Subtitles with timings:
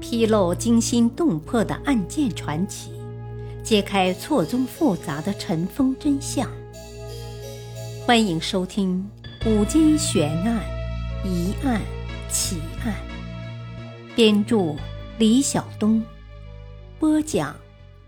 [0.00, 2.90] 披露惊心动魄的案件传奇，
[3.62, 6.50] 揭开错综复杂的尘封真相。
[8.06, 9.08] 欢迎收听
[9.44, 10.64] 《古今悬案、
[11.24, 11.80] 疑案、
[12.30, 12.94] 奇案》，
[14.16, 14.74] 编著
[15.18, 16.02] 李晓东，
[16.98, 17.54] 播讲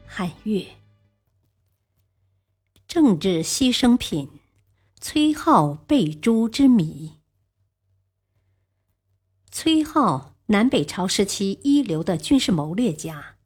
[0.06, 0.66] 汉月。
[2.88, 4.28] 政治牺牲品，
[5.00, 7.12] 崔颢被诛之谜。
[9.50, 10.31] 崔颢。
[10.46, 13.36] 南北朝时期一流的军事谋略家，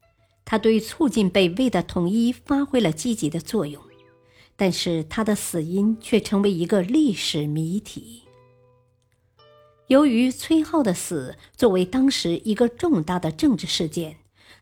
[0.45, 3.83] 他对促进北魏的统一发挥了积极的作用，
[4.57, 8.23] 但是他的死因却成为一个历史谜题。
[9.89, 14.17] 由于崔颢的死作为当时一个重大的政治事件，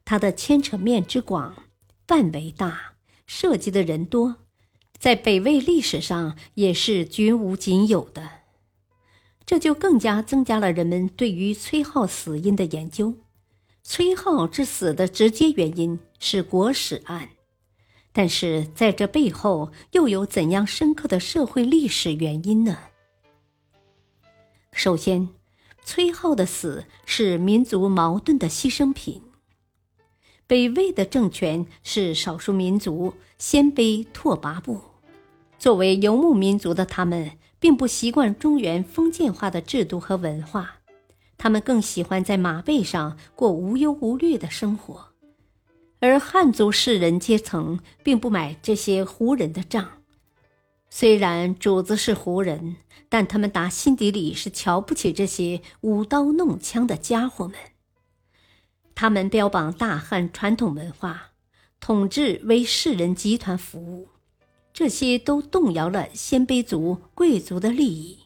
[0.05, 1.65] 它的牵扯面之广、
[2.07, 2.95] 范围大、
[3.27, 4.37] 涉及的人多，
[4.99, 8.44] 在北魏历史上也是绝无仅有的。
[9.47, 13.15] 这就更加增加了人们对于崔颢死因的研究。
[13.83, 17.29] 崔颢之死的直接原因是国史案，
[18.13, 22.79] 但是在这背后又有怎样深刻的社会历史原因呢？
[24.73, 25.29] 首先，
[25.85, 29.21] 崔颢的死是民族矛盾的牺牲品。
[30.47, 34.81] 北魏的政权是少数民族鲜卑拓跋部，
[35.59, 37.33] 作为游牧民族的他们。
[37.65, 40.81] 并不习惯中原封建化的制度和文化，
[41.39, 45.15] 他们更喜欢在马背上过无忧无虑的生活，
[45.99, 50.03] 而汉族士人阶层并不买这些胡人的账。
[50.91, 52.77] 虽然主子是胡人，
[53.09, 57.57] 但他们打心底里是瞧不起这些舞刀弄枪的家伙们。
[58.95, 61.31] 他们标榜大汉传统文化，
[61.81, 64.09] 统治为士人集团服务。
[64.75, 68.25] 这些都动摇了鲜卑族贵族的利益，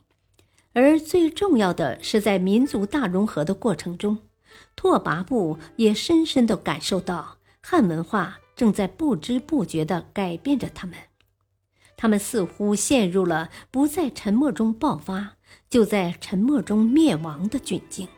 [0.72, 4.16] 而最重要的是，在民族大融合的过程中，
[4.74, 10.96] 拓跋部也深深地感受到汉文化正在不知不觉地改变着他们。
[11.98, 15.36] 他们似乎陷入了不在沉默中爆发，
[15.68, 18.08] 就在沉默中灭亡的窘境。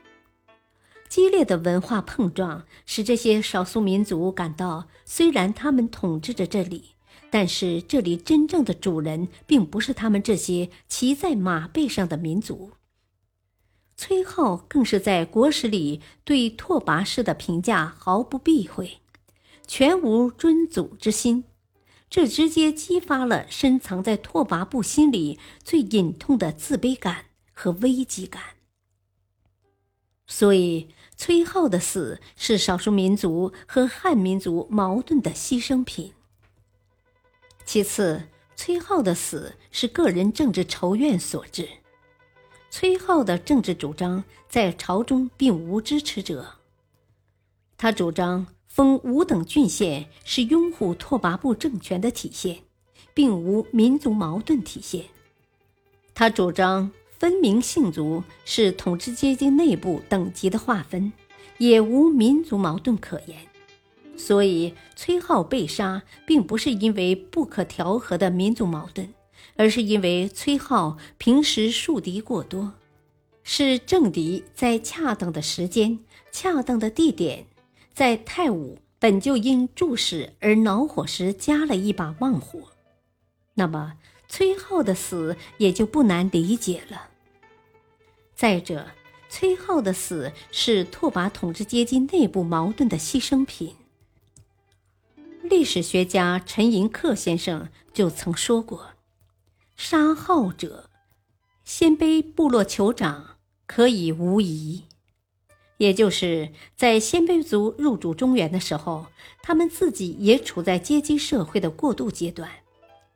[1.09, 6.91] 激烈的文化碰撞使这些少数民族感到，虽然他们统治着这里。
[7.31, 12.73] 但是这里真正的主人并不是他们这些骑在马背上的民族。
[13.97, 18.99] 崔颢更是在国史里对拓跋氏的评价毫不避讳，
[19.67, 21.45] 全无尊祖之心，
[22.09, 28.43] 这直接激发了深藏在拓跋部心里最隐痛的自卑感和危机感。
[30.27, 36.13] 所以，崔颢的死是少数民族和汉民族矛盾的牺牲品。
[37.73, 38.21] 其次，
[38.57, 41.69] 崔颢的死是个人政治仇怨所致。
[42.69, 46.57] 崔颢的政治主张在朝中并无支持者。
[47.79, 52.59] 他主张封五等郡县是拥护拓跋部政权的体现，
[53.15, 55.05] 并无民族矛盾体现。
[56.13, 61.13] 他主张分明姓族是统治阶级内部等级的划分，
[61.59, 63.39] 也无民族矛盾可言。
[64.21, 69.15] 所以，崔颢被杀，并不是因为不可调和的民族矛盾，
[69.57, 72.75] 而是因为崔颢平时树敌过多，
[73.43, 76.01] 是政敌在恰当的时间、
[76.31, 77.47] 恰当的地点，
[77.95, 82.61] 在太武本就因注视而恼火时加了一把旺火。
[83.55, 83.95] 那么，
[84.29, 87.09] 崔颢的死也就不难理解了。
[88.35, 88.87] 再者，
[89.31, 93.75] 崔颢的死是拓跋统治阶级内部矛盾的牺牲品。
[95.51, 98.91] 历史学家陈寅恪先生就曾说过
[99.77, 100.89] ：“杀号者，
[101.65, 104.85] 鲜卑部落酋长可以无疑。”
[105.79, 109.07] 也就是在鲜卑族入主中原的时候，
[109.43, 112.49] 他们自己也处在阶级社会的过渡阶段，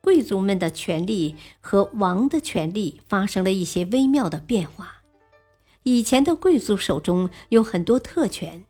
[0.00, 5.02] 贵族们的权利和王的权利发生了一些微妙的变化。
[5.84, 8.64] 以前的贵族手中有很多特权，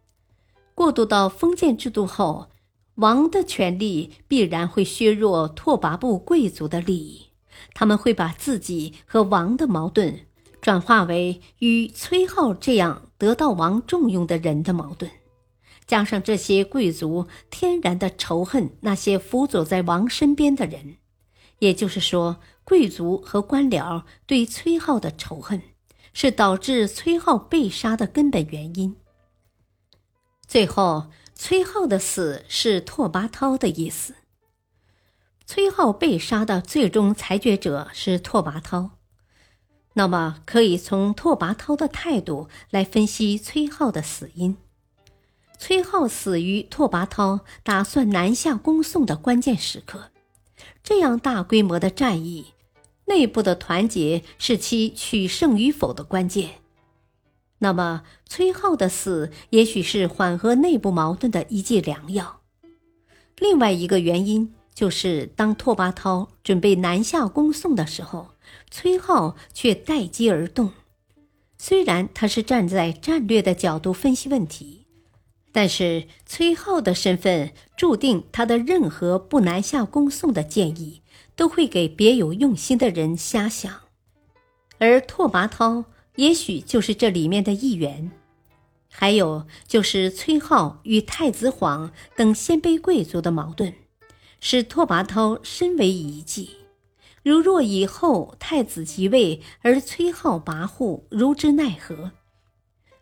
[0.74, 2.50] 过渡到封建制度后。
[2.96, 7.30] 王的权力必然会削弱拓跋部贵族的利益，
[7.74, 10.26] 他们会把自己和王的矛盾
[10.60, 15.10] 转化为与崔颢这样得到王重用的人的矛盾，
[15.88, 20.98] 加上这些贵族天然的仇恨那些辅佐在王身边的人，
[21.58, 25.60] 也就是说，贵族和官僚对崔颢的仇恨，
[26.12, 28.94] 是导致崔颢被杀的根本原因。
[30.46, 31.06] 最后。
[31.34, 34.14] 崔颢的死是拓跋焘的意思。
[35.46, 38.90] 崔颢被杀的最终裁决者是拓跋焘，
[39.92, 44.56] 那么可以从拓跋焘的态度来分析崔颢的死因。
[45.58, 50.10] 崔浩死于拓跋焘打算南下攻宋的关键时刻。
[50.82, 52.52] 这样大规模的战役，
[53.06, 56.56] 内部的团结是其取胜与否的关键。
[57.64, 62.42] 那么，崔浩的死也许是缓和内部矛盾的一剂良药。
[63.38, 68.32] 另外一个原因就是，当拓跋焘准备南下攻宋的时候，
[68.70, 70.72] 崔浩却待机而动。
[71.56, 74.84] 虽然他是站在战略的角度分析问题，
[75.50, 81.00] 但是崔浩的身份注定他的任何不南下攻宋的建议
[81.34, 83.72] 都会给别有用心的人瞎想，
[84.76, 88.10] 而拓跋焘也许就是这里面的一员。
[88.88, 93.74] 还有就是崔浩与太子晃等鲜卑贵族的矛盾，
[94.38, 96.50] 使拓跋焘深为一计。
[97.24, 102.12] 如若以后太子即位，而崔浩跋扈，如之奈何？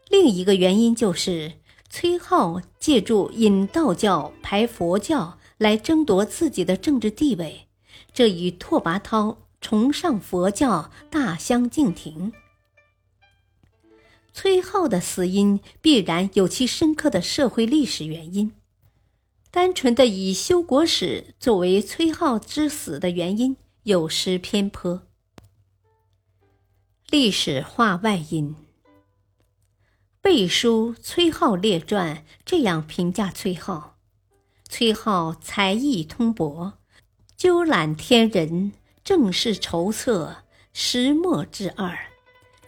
[0.08, 1.52] 另一个原因就是
[1.90, 7.66] 崔浩借助引道教排佛教来争夺自己的政治地位，
[8.14, 12.32] 这与拓跋焘崇尚佛教大相径庭。
[14.32, 18.52] 崔浩的死因必然有其深刻的社会历史原因，
[19.50, 23.56] 单纯的以修国史作为崔浩之死的原因。
[23.84, 25.02] 有失偏颇。
[27.10, 28.54] 历史话外音：
[30.20, 33.98] 《背书崔浩列传》这样评价崔浩：
[34.68, 36.74] 崔浩才艺通博，
[37.36, 38.70] 究览天人，
[39.02, 42.11] 政事筹策，石墨之二，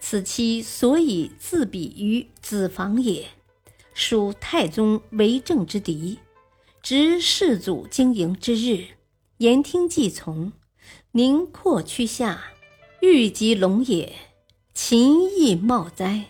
[0.06, 3.24] 此其所以自比于子房也。
[3.94, 6.18] 属太宗为政之敌，
[6.82, 8.84] 执世祖经营之日，
[9.38, 10.52] 言听计从。
[11.12, 12.52] 宁阔屈下，
[13.00, 14.12] 欲及龙也；
[14.74, 16.26] 秦亦茂哉。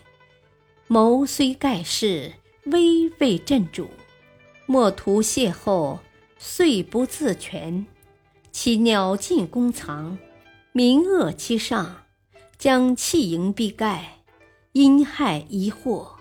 [0.86, 2.34] 谋虽盖世，
[2.66, 3.88] 威未镇主。
[4.66, 5.98] 莫图邂逅，
[6.38, 7.84] 遂不自全。
[8.52, 10.16] 其鸟尽弓藏，
[10.70, 12.03] 民恶其上，
[12.64, 14.20] 将弃营必盖，
[14.72, 16.12] 因害疑惑。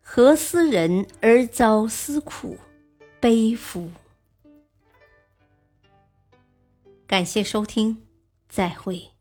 [0.00, 2.58] 何思人而遭思苦，
[3.20, 3.88] 悲夫！
[7.06, 8.02] 感谢收听，
[8.48, 9.12] 再会。